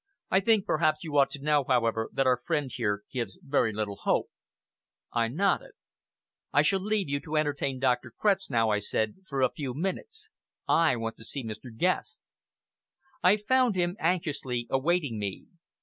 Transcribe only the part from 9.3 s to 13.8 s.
a few minutes. I want to see Mr. Guest!" I found